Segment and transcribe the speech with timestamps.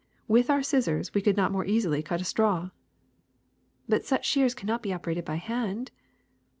[0.27, 2.59] With our scissors we could not more easily cut a straw.
[2.65, 2.69] ''^^
[3.87, 5.91] But such shears cannot be operated by hand